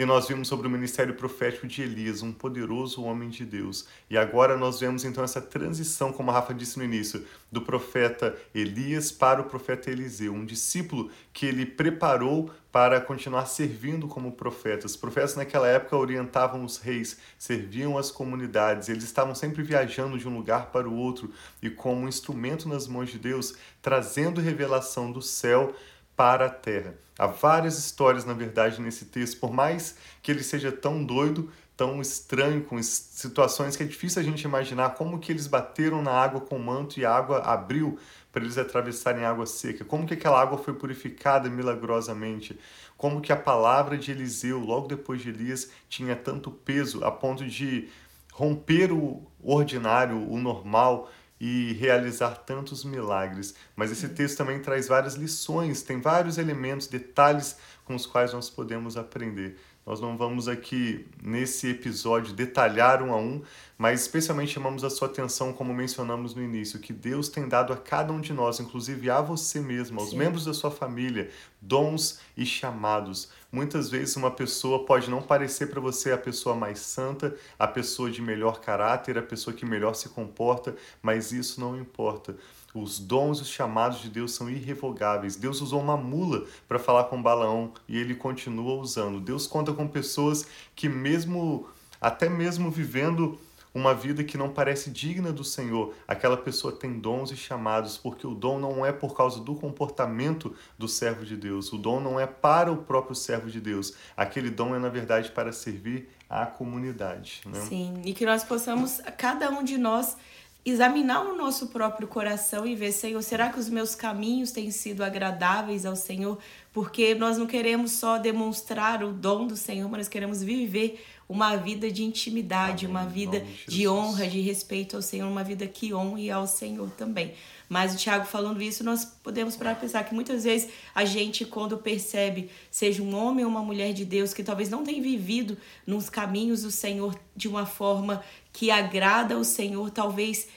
E 0.00 0.04
nós 0.06 0.26
vimos 0.26 0.48
sobre 0.48 0.66
o 0.66 0.70
ministério 0.70 1.12
profético 1.12 1.66
de 1.66 1.82
Elias, 1.82 2.22
um 2.22 2.32
poderoso 2.32 3.02
homem 3.02 3.28
de 3.28 3.44
Deus. 3.44 3.86
E 4.08 4.16
agora 4.16 4.56
nós 4.56 4.80
vemos 4.80 5.04
então 5.04 5.22
essa 5.22 5.42
transição, 5.42 6.10
como 6.10 6.30
a 6.30 6.32
Rafa 6.32 6.54
disse 6.54 6.78
no 6.78 6.84
início, 6.86 7.22
do 7.52 7.60
profeta 7.60 8.34
Elias 8.54 9.12
para 9.12 9.42
o 9.42 9.44
profeta 9.44 9.90
Eliseu, 9.90 10.32
um 10.32 10.46
discípulo 10.46 11.10
que 11.34 11.44
ele 11.44 11.66
preparou 11.66 12.50
para 12.72 12.98
continuar 12.98 13.44
servindo 13.44 14.08
como 14.08 14.32
profetas. 14.32 14.96
Profetas 14.96 15.36
naquela 15.36 15.68
época 15.68 15.98
orientavam 15.98 16.64
os 16.64 16.78
reis, 16.78 17.18
serviam 17.38 17.98
as 17.98 18.10
comunidades, 18.10 18.88
eles 18.88 19.04
estavam 19.04 19.34
sempre 19.34 19.62
viajando 19.62 20.18
de 20.18 20.26
um 20.26 20.34
lugar 20.34 20.70
para 20.70 20.88
o 20.88 20.96
outro 20.96 21.30
e 21.60 21.68
como 21.68 22.00
um 22.00 22.08
instrumento 22.08 22.66
nas 22.66 22.88
mãos 22.88 23.10
de 23.10 23.18
Deus, 23.18 23.54
trazendo 23.82 24.40
revelação 24.40 25.12
do 25.12 25.20
céu 25.20 25.74
para 26.20 26.44
a 26.44 26.50
terra. 26.50 26.92
Há 27.18 27.26
várias 27.26 27.78
histórias, 27.78 28.26
na 28.26 28.34
verdade, 28.34 28.78
nesse 28.78 29.06
texto, 29.06 29.40
por 29.40 29.50
mais 29.50 29.96
que 30.22 30.30
ele 30.30 30.42
seja 30.42 30.70
tão 30.70 31.02
doido, 31.02 31.50
tão 31.74 31.98
estranho, 31.98 32.62
com 32.62 32.78
situações 32.82 33.74
que 33.74 33.82
é 33.82 33.86
difícil 33.86 34.20
a 34.20 34.22
gente 34.22 34.42
imaginar 34.42 34.90
como 34.96 35.18
que 35.18 35.32
eles 35.32 35.46
bateram 35.46 36.02
na 36.02 36.10
água 36.10 36.42
com 36.42 36.56
o 36.56 36.62
manto 36.62 37.00
e 37.00 37.06
a 37.06 37.10
água 37.10 37.38
abriu 37.38 37.98
para 38.30 38.42
eles 38.42 38.58
atravessarem 38.58 39.24
água 39.24 39.46
seca, 39.46 39.82
como 39.82 40.06
que 40.06 40.12
aquela 40.12 40.38
água 40.38 40.58
foi 40.58 40.74
purificada 40.74 41.48
milagrosamente, 41.48 42.60
como 42.98 43.22
que 43.22 43.32
a 43.32 43.36
palavra 43.36 43.96
de 43.96 44.10
Eliseu, 44.10 44.58
logo 44.58 44.88
depois 44.88 45.22
de 45.22 45.30
Elias, 45.30 45.70
tinha 45.88 46.14
tanto 46.14 46.50
peso 46.50 47.02
a 47.02 47.10
ponto 47.10 47.46
de 47.46 47.88
romper 48.30 48.92
o 48.92 49.26
ordinário, 49.42 50.18
o 50.30 50.36
normal, 50.36 51.10
e 51.40 51.72
realizar 51.72 52.36
tantos 52.36 52.84
milagres. 52.84 53.54
Mas 53.74 53.90
esse 53.90 54.08
texto 54.10 54.36
também 54.36 54.60
traz 54.60 54.88
várias 54.88 55.14
lições, 55.14 55.82
tem 55.82 56.00
vários 56.00 56.36
elementos, 56.36 56.86
detalhes 56.86 57.56
com 57.84 57.94
os 57.94 58.04
quais 58.04 58.32
nós 58.32 58.50
podemos 58.50 58.96
aprender. 58.96 59.56
Nós 59.86 60.00
não 60.00 60.16
vamos 60.16 60.46
aqui, 60.46 61.06
nesse 61.22 61.70
episódio, 61.70 62.34
detalhar 62.34 63.02
um 63.02 63.12
a 63.12 63.16
um, 63.16 63.42
mas 63.80 64.02
especialmente 64.02 64.52
chamamos 64.52 64.84
a 64.84 64.90
sua 64.90 65.08
atenção, 65.08 65.54
como 65.54 65.72
mencionamos 65.72 66.34
no 66.34 66.42
início, 66.42 66.78
que 66.78 66.92
Deus 66.92 67.30
tem 67.30 67.48
dado 67.48 67.72
a 67.72 67.78
cada 67.78 68.12
um 68.12 68.20
de 68.20 68.30
nós, 68.30 68.60
inclusive 68.60 69.08
a 69.08 69.22
você 69.22 69.58
mesmo, 69.58 69.98
aos 69.98 70.10
Sim. 70.10 70.18
membros 70.18 70.44
da 70.44 70.52
sua 70.52 70.70
família, 70.70 71.30
dons 71.62 72.20
e 72.36 72.44
chamados. 72.44 73.30
Muitas 73.50 73.88
vezes 73.88 74.16
uma 74.16 74.30
pessoa 74.30 74.84
pode 74.84 75.08
não 75.08 75.22
parecer 75.22 75.70
para 75.70 75.80
você 75.80 76.12
a 76.12 76.18
pessoa 76.18 76.54
mais 76.54 76.80
santa, 76.80 77.34
a 77.58 77.66
pessoa 77.66 78.10
de 78.10 78.20
melhor 78.20 78.60
caráter, 78.60 79.16
a 79.16 79.22
pessoa 79.22 79.56
que 79.56 79.64
melhor 79.64 79.94
se 79.94 80.10
comporta, 80.10 80.76
mas 81.00 81.32
isso 81.32 81.58
não 81.58 81.74
importa. 81.74 82.36
Os 82.74 82.98
dons 82.98 83.38
e 83.38 83.42
os 83.42 83.48
chamados 83.48 84.02
de 84.02 84.10
Deus 84.10 84.34
são 84.34 84.50
irrevogáveis. 84.50 85.36
Deus 85.36 85.62
usou 85.62 85.80
uma 85.80 85.96
mula 85.96 86.44
para 86.68 86.78
falar 86.78 87.04
com 87.04 87.22
Balaão 87.22 87.72
e 87.88 87.96
ele 87.96 88.14
continua 88.14 88.74
usando. 88.74 89.18
Deus 89.20 89.46
conta 89.46 89.72
com 89.72 89.88
pessoas 89.88 90.46
que 90.76 90.86
mesmo 90.86 91.66
até 92.00 92.28
mesmo 92.28 92.70
vivendo 92.70 93.38
uma 93.74 93.94
vida 93.94 94.24
que 94.24 94.36
não 94.36 94.50
parece 94.50 94.90
digna 94.90 95.32
do 95.32 95.44
Senhor, 95.44 95.94
aquela 96.06 96.36
pessoa 96.36 96.72
tem 96.72 96.98
dons 96.98 97.30
e 97.30 97.36
chamados, 97.36 97.96
porque 97.96 98.26
o 98.26 98.34
dom 98.34 98.58
não 98.58 98.84
é 98.84 98.92
por 98.92 99.16
causa 99.16 99.40
do 99.40 99.54
comportamento 99.54 100.54
do 100.76 100.88
servo 100.88 101.24
de 101.24 101.36
Deus, 101.36 101.72
o 101.72 101.78
dom 101.78 102.00
não 102.00 102.18
é 102.18 102.26
para 102.26 102.72
o 102.72 102.78
próprio 102.78 103.14
servo 103.14 103.48
de 103.48 103.60
Deus, 103.60 103.94
aquele 104.16 104.50
dom 104.50 104.74
é, 104.74 104.78
na 104.78 104.88
verdade, 104.88 105.30
para 105.30 105.52
servir 105.52 106.08
à 106.28 106.46
comunidade. 106.46 107.42
Né? 107.46 107.60
Sim, 107.60 108.02
e 108.04 108.12
que 108.12 108.26
nós 108.26 108.42
possamos, 108.42 109.00
cada 109.16 109.50
um 109.50 109.62
de 109.62 109.78
nós, 109.78 110.16
examinar 110.64 111.22
o 111.22 111.36
nosso 111.36 111.68
próprio 111.68 112.06
coração 112.06 112.66
e 112.66 112.74
ver, 112.74 112.92
Senhor, 112.92 113.22
será 113.22 113.48
que 113.48 113.58
os 113.58 113.68
meus 113.68 113.94
caminhos 113.94 114.52
têm 114.52 114.70
sido 114.70 115.02
agradáveis 115.02 115.86
ao 115.86 115.96
Senhor? 115.96 116.38
Porque 116.72 117.14
nós 117.14 117.36
não 117.36 117.46
queremos 117.46 117.92
só 117.92 118.16
demonstrar 118.16 119.02
o 119.02 119.12
dom 119.12 119.46
do 119.46 119.56
Senhor, 119.56 119.88
mas 119.88 119.98
nós 119.98 120.08
queremos 120.08 120.42
viver 120.42 121.04
uma 121.28 121.54
vida 121.56 121.90
de 121.90 122.02
intimidade, 122.02 122.86
Amém. 122.86 122.96
uma 122.96 123.08
vida 123.08 123.46
de, 123.68 123.86
honra, 123.86 124.26
de 124.26 124.40
respeito 124.40 124.96
ao 124.96 125.02
Senhor, 125.02 125.28
uma 125.28 125.44
vida 125.44 125.66
que 125.66 125.94
honre 125.94 126.30
ao 126.30 126.46
Senhor 126.46 126.90
também. 126.90 127.34
Mas 127.68 127.94
o 127.94 127.96
Tiago 127.96 128.24
falando 128.24 128.60
isso, 128.60 128.82
nós 128.82 129.04
podemos 129.04 129.54
parar 129.54 129.76
pensar 129.76 130.02
que 130.02 130.12
muitas 130.12 130.42
vezes 130.42 130.70
a 130.92 131.04
gente, 131.04 131.44
quando 131.44 131.78
percebe, 131.78 132.50
seja 132.68 133.00
um 133.00 133.14
homem 133.14 133.44
ou 133.44 133.50
uma 133.50 133.62
mulher 133.62 133.92
de 133.92 134.04
Deus, 134.04 134.34
que 134.34 134.42
talvez 134.42 134.68
não 134.68 134.82
tenha 134.82 135.00
vivido 135.00 135.56
nos 135.86 136.10
caminhos 136.10 136.62
do 136.62 136.70
Senhor 136.72 137.16
de 137.36 137.46
uma 137.46 137.64
forma 137.64 138.24
que 138.52 138.72
agrada 138.72 139.36
ao 139.36 139.44
Senhor, 139.44 139.88
talvez 139.90 140.48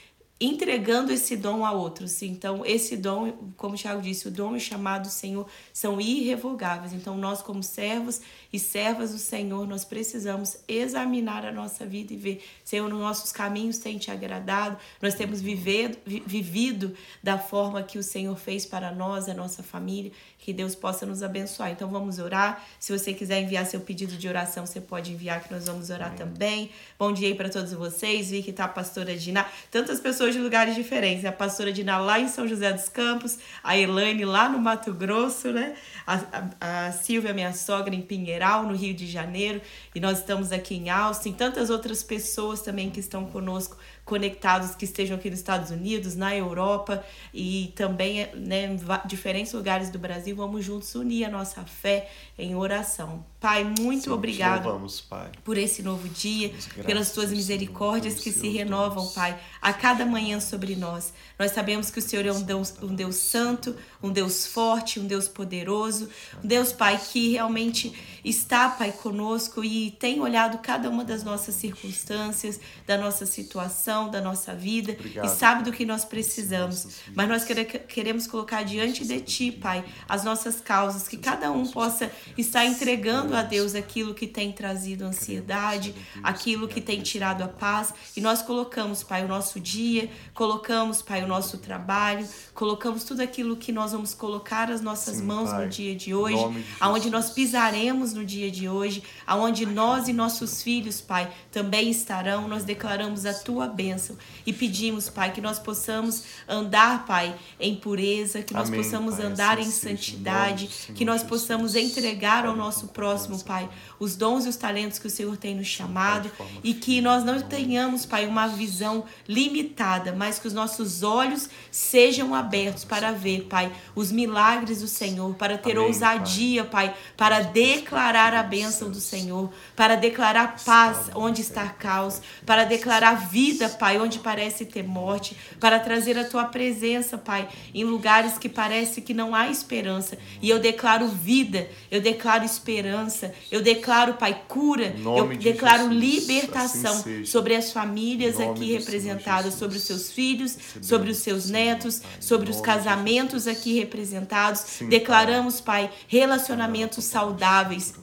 entregando 0.44 1.12
esse 1.12 1.36
dom 1.36 1.64
a 1.64 1.72
outros. 1.72 2.20
Então, 2.22 2.64
esse 2.66 2.96
dom, 2.96 3.32
como 3.56 3.74
o 3.74 3.76
Tiago 3.76 4.02
disse, 4.02 4.28
o 4.28 4.30
dom 4.30 4.54
e 4.54 4.58
o 4.58 4.60
chamado 4.60 5.02
do 5.02 5.10
Senhor 5.10 5.46
são 5.72 6.00
irrevogáveis. 6.00 6.92
Então, 6.92 7.16
nós, 7.16 7.40
como 7.40 7.62
servos 7.62 8.20
e 8.52 8.58
servas 8.58 9.12
do 9.12 9.18
Senhor, 9.18 9.66
nós 9.66 9.84
precisamos 9.84 10.56
examinar 10.68 11.46
a 11.46 11.52
nossa 11.52 11.86
vida 11.86 12.12
e 12.12 12.16
ver, 12.16 12.44
Senhor, 12.64 12.88
nos 12.88 13.00
nossos 13.00 13.32
caminhos 13.32 13.78
tem 13.78 13.98
te 13.98 14.10
agradado, 14.10 14.76
nós 15.00 15.14
temos 15.14 15.40
vivido, 15.40 15.98
vivido 16.04 16.94
da 17.22 17.38
forma 17.38 17.82
que 17.82 17.98
o 17.98 18.02
Senhor 18.02 18.36
fez 18.36 18.66
para 18.66 18.92
nós, 18.92 19.28
a 19.28 19.34
nossa 19.34 19.62
família, 19.62 20.12
que 20.44 20.52
Deus 20.52 20.74
possa 20.74 21.06
nos 21.06 21.22
abençoar. 21.22 21.70
Então, 21.70 21.88
vamos 21.88 22.18
orar. 22.18 22.62
Se 22.78 22.92
você 22.92 23.14
quiser 23.14 23.40
enviar 23.40 23.64
seu 23.64 23.80
pedido 23.80 24.14
de 24.14 24.28
oração, 24.28 24.66
você 24.66 24.78
pode 24.78 25.10
enviar, 25.10 25.42
que 25.42 25.50
nós 25.50 25.64
vamos 25.64 25.88
orar 25.88 26.08
Amém. 26.08 26.18
também. 26.18 26.70
Bom 26.98 27.12
dia 27.12 27.28
aí 27.28 27.34
para 27.34 27.48
todos 27.48 27.72
vocês. 27.72 28.30
Vi 28.30 28.42
que 28.42 28.52
tá 28.52 28.66
a 28.66 28.68
pastora 28.68 29.16
Dina, 29.16 29.46
tantas 29.70 30.00
pessoas 30.00 30.34
de 30.34 30.40
lugares 30.40 30.74
diferentes. 30.74 31.24
A 31.24 31.32
pastora 31.32 31.72
Dina 31.72 31.96
lá 31.96 32.20
em 32.20 32.28
São 32.28 32.46
José 32.46 32.70
dos 32.74 32.90
Campos, 32.90 33.38
a 33.62 33.74
Elaine 33.74 34.26
lá 34.26 34.46
no 34.46 34.58
Mato 34.58 34.92
Grosso, 34.92 35.50
né? 35.50 35.76
A, 36.06 36.20
a, 36.60 36.86
a 36.88 36.92
Silvia, 36.92 37.32
minha 37.32 37.54
sogra, 37.54 37.94
em 37.94 38.02
Pinheiral, 38.02 38.64
no 38.64 38.76
Rio 38.76 38.92
de 38.92 39.06
Janeiro. 39.06 39.62
E 39.94 39.98
nós 39.98 40.18
estamos 40.18 40.52
aqui 40.52 40.74
em 40.74 40.90
Austin. 40.90 41.32
Tantas 41.32 41.70
outras 41.70 42.02
pessoas 42.02 42.60
também 42.60 42.90
que 42.90 43.00
estão 43.00 43.24
conosco 43.24 43.78
conectados 44.04 44.74
que 44.74 44.84
estejam 44.84 45.16
aqui 45.16 45.30
nos 45.30 45.38
Estados 45.38 45.70
Unidos, 45.70 46.14
na 46.14 46.36
Europa 46.36 47.04
e 47.32 47.72
também 47.74 48.28
né, 48.34 48.66
em 48.66 48.78
diferentes 49.06 49.52
lugares 49.52 49.90
do 49.90 49.98
Brasil. 49.98 50.36
Vamos 50.36 50.64
juntos 50.64 50.94
unir 50.94 51.24
a 51.24 51.30
nossa 51.30 51.62
fé 51.64 52.08
em 52.38 52.54
oração. 52.54 53.24
Pai, 53.44 53.62
muito 53.78 54.04
Sim, 54.04 54.10
obrigado 54.10 54.64
louvamos, 54.64 55.02
pai. 55.02 55.30
por 55.44 55.58
esse 55.58 55.82
novo 55.82 56.08
dia, 56.08 56.50
pelas 56.86 57.10
tuas 57.10 57.30
misericórdias 57.30 58.14
que 58.14 58.32
se 58.32 58.48
renovam, 58.48 59.06
Pai, 59.08 59.38
a 59.60 59.70
cada 59.70 60.06
manhã 60.06 60.40
sobre 60.40 60.74
nós. 60.74 61.12
Nós 61.38 61.50
sabemos 61.50 61.90
que 61.90 61.98
o 61.98 62.02
Senhor 62.02 62.24
é 62.24 62.32
um 62.32 62.40
Deus, 62.40 62.72
um 62.80 62.94
Deus 62.94 63.16
santo, 63.16 63.76
um 64.02 64.10
Deus 64.10 64.46
forte, 64.46 64.98
um 64.98 65.06
Deus 65.06 65.28
poderoso, 65.28 66.08
um 66.42 66.48
Deus, 66.48 66.72
Pai, 66.72 66.98
que 66.98 67.32
realmente 67.32 67.92
está, 68.24 68.70
Pai, 68.70 68.92
conosco 68.92 69.62
e 69.62 69.90
tem 69.90 70.22
olhado 70.22 70.56
cada 70.62 70.88
uma 70.88 71.04
das 71.04 71.22
nossas 71.22 71.54
circunstâncias, 71.54 72.58
da 72.86 72.96
nossa 72.96 73.26
situação, 73.26 74.10
da 74.10 74.22
nossa 74.22 74.54
vida 74.54 74.92
Obrigado. 74.92 75.26
e 75.26 75.28
sabe 75.28 75.64
do 75.64 75.70
que 75.70 75.84
nós 75.84 76.02
precisamos. 76.02 77.02
Mas 77.14 77.28
nós 77.28 77.44
queremos 77.44 78.26
colocar 78.26 78.62
diante 78.62 79.04
de 79.04 79.20
Ti, 79.20 79.52
Pai, 79.52 79.84
as 80.08 80.24
nossas 80.24 80.62
causas, 80.62 81.06
que 81.06 81.18
cada 81.18 81.52
um 81.52 81.66
possa 81.66 82.10
estar 82.38 82.64
entregando 82.64 83.33
a 83.36 83.42
Deus 83.42 83.74
aquilo 83.74 84.14
que 84.14 84.26
tem 84.26 84.52
trazido 84.52 85.04
ansiedade, 85.04 85.94
aquilo 86.22 86.68
que 86.68 86.80
tem 86.80 87.00
tirado 87.02 87.42
a 87.42 87.48
paz. 87.48 87.92
E 88.16 88.20
nós 88.20 88.42
colocamos, 88.42 89.02
Pai, 89.02 89.24
o 89.24 89.28
nosso 89.28 89.60
dia, 89.60 90.10
colocamos, 90.32 91.02
Pai, 91.02 91.22
o 91.22 91.26
nosso 91.26 91.58
trabalho, 91.58 92.26
colocamos 92.54 93.04
tudo 93.04 93.20
aquilo 93.20 93.56
que 93.56 93.72
nós 93.72 93.92
vamos 93.92 94.14
colocar 94.14 94.70
as 94.70 94.80
nossas 94.80 95.16
Sim, 95.16 95.24
mãos 95.24 95.50
pai. 95.50 95.64
no 95.64 95.70
dia 95.70 95.94
de 95.94 96.14
hoje, 96.14 96.48
de 96.48 96.64
aonde 96.80 97.10
nós 97.10 97.30
pisaremos 97.30 98.12
no 98.12 98.24
dia 98.24 98.50
de 98.50 98.68
hoje, 98.68 99.02
aonde 99.26 99.66
nós 99.66 100.08
e 100.08 100.12
nossos 100.12 100.62
filhos, 100.62 101.00
Pai, 101.00 101.32
também 101.50 101.90
estarão. 101.90 102.48
Nós 102.48 102.64
declaramos 102.64 103.26
a 103.26 103.34
tua 103.34 103.66
bênção 103.66 104.16
e 104.46 104.52
pedimos, 104.52 105.08
Pai, 105.08 105.32
que 105.32 105.40
nós 105.40 105.58
possamos 105.58 106.24
andar, 106.48 107.06
Pai, 107.06 107.34
em 107.58 107.74
pureza, 107.74 108.42
que 108.42 108.52
nós 108.52 108.68
Amém, 108.68 108.82
possamos 108.82 109.16
pai, 109.16 109.26
andar 109.26 109.58
assim 109.58 109.68
em 109.68 109.72
santidade, 109.72 110.66
que 110.94 111.04
nós 111.04 111.22
possamos 111.22 111.74
entregar 111.74 112.46
ao 112.46 112.56
nosso 112.56 112.88
próximo, 112.88 113.23
Pai, 113.42 113.68
os 114.04 114.16
dons 114.16 114.46
e 114.46 114.48
os 114.48 114.56
talentos 114.56 114.98
que 114.98 115.06
o 115.06 115.10
Senhor 115.10 115.36
tem 115.36 115.54
nos 115.54 115.66
chamado 115.66 116.30
e 116.62 116.74
que 116.74 117.00
nós 117.00 117.24
não 117.24 117.40
tenhamos, 117.40 118.06
Pai, 118.06 118.26
uma 118.26 118.46
visão 118.46 119.04
limitada, 119.28 120.12
mas 120.12 120.38
que 120.38 120.46
os 120.46 120.52
nossos 120.52 121.02
olhos 121.02 121.48
sejam 121.70 122.34
abertos 122.34 122.84
para 122.84 123.12
ver, 123.12 123.46
Pai, 123.48 123.72
os 123.94 124.12
milagres 124.12 124.80
do 124.80 124.88
Senhor, 124.88 125.34
para 125.34 125.58
ter 125.58 125.72
Amém, 125.72 125.86
ousadia, 125.86 126.64
pai. 126.64 126.88
pai, 126.88 126.96
para 127.16 127.40
declarar 127.40 128.34
a 128.34 128.42
bênção 128.42 128.90
do 128.90 129.00
Senhor, 129.00 129.50
para 129.74 129.96
declarar 129.96 130.56
paz 130.64 131.10
onde 131.14 131.40
está 131.40 131.68
caos, 131.68 132.20
para 132.44 132.64
declarar 132.64 133.14
vida, 133.28 133.68
Pai, 133.68 133.98
onde 133.98 134.18
parece 134.18 134.64
ter 134.64 134.84
morte, 134.84 135.36
para 135.58 135.78
trazer 135.78 136.18
a 136.18 136.24
tua 136.24 136.44
presença, 136.44 137.16
Pai, 137.16 137.48
em 137.72 137.84
lugares 137.84 138.38
que 138.38 138.48
parece 138.48 139.00
que 139.00 139.14
não 139.14 139.34
há 139.34 139.48
esperança. 139.48 140.18
E 140.42 140.50
eu 140.50 140.58
declaro 140.58 141.08
vida, 141.08 141.68
eu 141.90 142.00
declaro 142.00 142.44
esperança, 142.44 143.32
eu 143.50 143.62
declaro, 143.62 143.93
Pai, 144.18 144.42
cura, 144.48 144.94
eu 144.98 145.28
declaro 145.36 145.90
Jesus, 145.90 146.00
libertação 146.00 146.92
assim 146.92 147.24
sobre 147.24 147.54
as 147.54 147.72
famílias 147.72 148.38
aqui 148.40 148.72
representadas, 148.72 149.54
sobre 149.54 149.76
os 149.76 149.84
seus 149.84 150.10
filhos, 150.10 150.56
sobre 150.82 151.10
os 151.10 151.18
seus 151.18 151.48
netos, 151.48 152.02
sobre 152.20 152.50
os 152.50 152.60
casamentos 152.60 153.46
aqui 153.46 153.78
representados. 153.78 154.64
Declaramos, 154.88 155.60
Pai, 155.60 155.90
relacionamentos 156.08 157.04
saudáveis. 157.04 157.94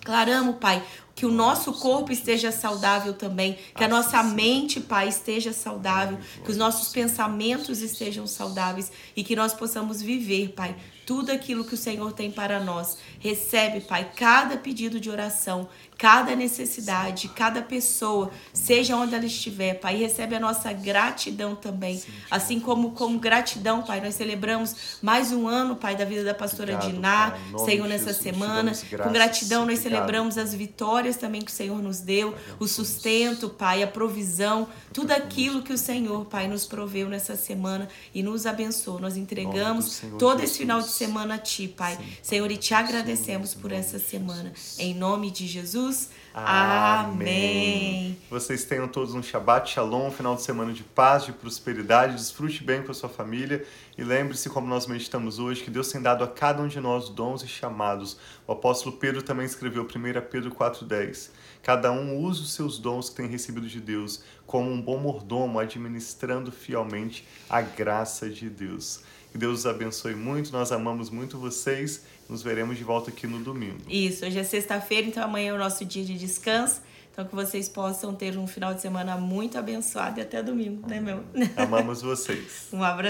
Declaramos, 0.00 0.56
Pai, 0.56 0.82
que 1.14 1.26
o 1.26 1.30
nosso 1.30 1.74
corpo 1.74 2.10
esteja 2.10 2.50
saudável 2.50 3.12
também, 3.12 3.58
que 3.76 3.84
a 3.84 3.88
nossa 3.88 4.22
mente, 4.22 4.80
Pai, 4.80 5.08
esteja 5.08 5.52
saudável, 5.52 6.18
que 6.42 6.50
os 6.50 6.56
nossos 6.56 6.88
pensamentos 6.88 7.82
estejam 7.82 8.26
saudáveis 8.26 8.90
e 9.14 9.22
que 9.22 9.36
nós 9.36 9.52
possamos 9.52 10.00
viver, 10.00 10.54
Pai, 10.56 10.74
tudo 11.10 11.32
aquilo 11.32 11.64
que 11.64 11.74
o 11.74 11.76
Senhor 11.76 12.12
tem 12.12 12.30
para 12.30 12.60
nós. 12.60 12.96
Recebe, 13.18 13.80
Pai, 13.80 14.12
cada 14.14 14.56
pedido 14.56 15.00
de 15.00 15.10
oração, 15.10 15.68
cada 15.98 16.36
necessidade, 16.36 17.28
cada 17.30 17.60
pessoa, 17.60 18.30
seja 18.54 18.96
onde 18.96 19.16
ela 19.16 19.26
estiver, 19.26 19.74
Pai, 19.74 19.96
recebe 19.96 20.36
a 20.36 20.40
nossa 20.40 20.72
gratidão 20.72 21.56
também. 21.56 22.00
Assim 22.30 22.60
como 22.60 22.92
como 22.92 23.18
gratidão, 23.18 23.82
Pai, 23.82 24.00
nós 24.00 24.14
celebramos 24.14 24.98
mais 25.02 25.32
um 25.32 25.48
ano, 25.48 25.74
Pai, 25.74 25.96
da 25.96 26.04
vida 26.04 26.22
da 26.22 26.32
pastora 26.32 26.76
Obrigado, 26.76 26.94
Diná, 26.94 27.64
Senhor, 27.64 27.88
nessa 27.88 28.14
semana. 28.14 28.72
Com 28.72 29.10
gratidão 29.10 29.66
nós 29.66 29.80
Obrigado. 29.80 29.82
celebramos 29.82 30.38
as 30.38 30.54
vitórias 30.54 31.16
também 31.16 31.42
que 31.42 31.50
o 31.50 31.54
Senhor 31.54 31.82
nos 31.82 31.98
deu, 31.98 32.36
o 32.60 32.68
sustento, 32.68 33.50
Pai, 33.50 33.82
a 33.82 33.86
provisão, 33.88 34.68
tudo 34.92 35.10
aquilo 35.10 35.60
que 35.60 35.72
o 35.72 35.78
Senhor, 35.78 36.24
Pai, 36.26 36.46
nos 36.46 36.66
proveu 36.66 37.08
nessa 37.08 37.34
semana 37.34 37.88
e 38.14 38.22
nos 38.22 38.46
abençoou. 38.46 39.00
Nós 39.00 39.16
entregamos 39.16 40.00
todo 40.20 40.40
esse 40.40 40.56
final 40.56 40.80
de 40.80 40.99
semana 41.00 41.36
a 41.36 41.38
Ti, 41.38 41.66
Pai. 41.66 41.96
Sim. 41.96 42.12
Senhor, 42.22 42.50
e 42.50 42.58
te 42.58 42.74
agradecemos 42.74 43.54
por 43.54 43.72
essa 43.72 43.98
semana. 43.98 44.52
Em 44.78 44.92
nome 44.92 45.30
de 45.30 45.46
Jesus. 45.46 46.10
Amém. 46.34 48.18
Vocês 48.28 48.64
tenham 48.64 48.86
todos 48.86 49.14
um 49.14 49.22
Shabbat 49.22 49.70
Shalom, 49.70 50.08
um 50.08 50.10
final 50.10 50.36
de 50.36 50.42
semana 50.42 50.74
de 50.74 50.82
paz, 50.82 51.24
de 51.24 51.32
prosperidade. 51.32 52.16
Desfrute 52.16 52.62
bem 52.62 52.82
com 52.82 52.90
a 52.90 52.94
sua 52.94 53.08
família. 53.08 53.64
E 53.96 54.04
lembre-se, 54.04 54.50
como 54.50 54.66
nós 54.66 54.86
meditamos 54.86 55.38
hoje, 55.38 55.64
que 55.64 55.70
Deus 55.70 55.88
tem 55.88 56.02
dado 56.02 56.22
a 56.22 56.28
cada 56.28 56.62
um 56.62 56.68
de 56.68 56.78
nós 56.78 57.08
dons 57.08 57.42
e 57.42 57.48
chamados. 57.48 58.18
O 58.46 58.52
apóstolo 58.52 58.96
Pedro 58.96 59.22
também 59.22 59.46
escreveu 59.46 59.84
1 59.84 59.88
Pedro 60.30 60.54
4,10. 60.54 61.30
Cada 61.62 61.90
um 61.90 62.18
use 62.18 62.42
os 62.42 62.52
seus 62.52 62.78
dons 62.78 63.08
que 63.08 63.16
tem 63.16 63.26
recebido 63.26 63.66
de 63.66 63.80
Deus 63.80 64.22
como 64.46 64.70
um 64.70 64.80
bom 64.80 64.98
mordomo, 64.98 65.58
administrando 65.58 66.50
fielmente 66.52 67.26
a 67.48 67.62
graça 67.62 68.28
de 68.28 68.50
Deus. 68.50 69.00
Que 69.30 69.38
Deus 69.38 69.60
os 69.60 69.66
abençoe 69.66 70.14
muito, 70.14 70.52
nós 70.52 70.72
amamos 70.72 71.08
muito 71.08 71.38
vocês. 71.38 72.02
Nos 72.28 72.42
veremos 72.42 72.76
de 72.76 72.84
volta 72.84 73.10
aqui 73.10 73.26
no 73.26 73.40
domingo. 73.40 73.78
Isso, 73.88 74.24
hoje 74.24 74.38
é 74.38 74.44
sexta-feira, 74.44 75.06
então 75.06 75.22
amanhã 75.22 75.50
é 75.50 75.54
o 75.54 75.58
nosso 75.58 75.84
dia 75.84 76.04
de 76.04 76.16
descanso. 76.16 76.80
Então 77.12 77.24
que 77.24 77.34
vocês 77.34 77.68
possam 77.68 78.14
ter 78.14 78.38
um 78.38 78.46
final 78.46 78.72
de 78.72 78.80
semana 78.80 79.16
muito 79.16 79.58
abençoado 79.58 80.20
e 80.20 80.22
até 80.22 80.42
domingo, 80.42 80.88
né, 80.88 81.00
meu? 81.00 81.24
Amamos 81.56 82.02
vocês. 82.02 82.68
um 82.72 82.82
abraço. 82.82 83.08